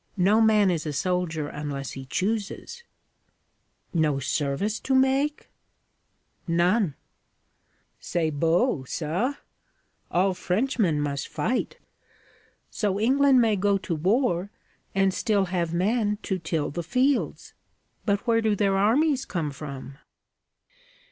[0.17, 2.83] No man is a soldier unless he chooses.'
[3.93, 5.51] 'No service to make?'
[6.47, 6.95] 'None.'
[7.99, 9.37] 'C'est beau, ça!
[10.09, 11.77] All Frenchmen must fight.
[12.71, 14.49] So England may go to war,
[14.95, 17.53] and still have men to till the fields.
[18.03, 19.99] But where do their armies come from?'